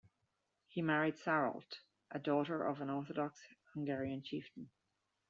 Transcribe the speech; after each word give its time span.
He 0.67 0.81
married 0.81 1.17
Sarolt, 1.19 1.81
a 2.09 2.17
daughter 2.17 2.63
of 2.65 2.81
an 2.81 2.89
Orthodox 2.89 3.39
Hungarian 3.75 4.23
chieftain. 4.23 4.71